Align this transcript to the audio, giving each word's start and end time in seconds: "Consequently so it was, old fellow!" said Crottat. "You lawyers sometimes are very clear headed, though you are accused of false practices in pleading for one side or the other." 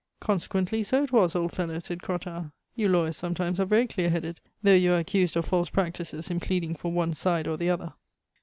"Consequently 0.19 0.81
so 0.81 1.03
it 1.03 1.11
was, 1.11 1.35
old 1.35 1.51
fellow!" 1.51 1.77
said 1.77 2.01
Crottat. 2.01 2.51
"You 2.75 2.89
lawyers 2.89 3.17
sometimes 3.17 3.59
are 3.59 3.65
very 3.65 3.85
clear 3.85 4.09
headed, 4.09 4.41
though 4.63 4.73
you 4.73 4.93
are 4.93 4.97
accused 4.97 5.37
of 5.37 5.45
false 5.45 5.69
practices 5.69 6.31
in 6.31 6.39
pleading 6.39 6.73
for 6.73 6.91
one 6.91 7.13
side 7.13 7.47
or 7.47 7.55
the 7.55 7.69
other." 7.69 7.93